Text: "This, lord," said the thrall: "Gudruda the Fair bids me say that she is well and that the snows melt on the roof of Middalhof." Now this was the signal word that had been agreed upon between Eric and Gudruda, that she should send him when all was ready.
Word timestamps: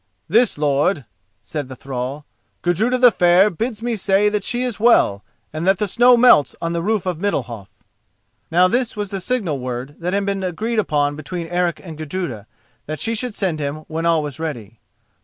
"This, 0.27 0.57
lord," 0.57 1.05
said 1.43 1.67
the 1.67 1.75
thrall: 1.75 2.25
"Gudruda 2.63 2.97
the 2.97 3.11
Fair 3.11 3.51
bids 3.51 3.83
me 3.83 3.95
say 3.95 4.29
that 4.29 4.43
she 4.43 4.63
is 4.63 4.79
well 4.79 5.23
and 5.53 5.67
that 5.67 5.77
the 5.77 5.87
snows 5.87 6.17
melt 6.17 6.55
on 6.59 6.73
the 6.73 6.81
roof 6.81 7.05
of 7.05 7.19
Middalhof." 7.19 7.67
Now 8.49 8.67
this 8.67 8.95
was 8.95 9.11
the 9.11 9.21
signal 9.21 9.59
word 9.59 9.93
that 9.99 10.13
had 10.13 10.25
been 10.25 10.43
agreed 10.43 10.79
upon 10.79 11.15
between 11.15 11.45
Eric 11.45 11.79
and 11.83 11.99
Gudruda, 11.99 12.47
that 12.87 12.99
she 12.99 13.13
should 13.13 13.35
send 13.35 13.59
him 13.59 13.85
when 13.87 14.07
all 14.07 14.23
was 14.23 14.39
ready. 14.39 14.79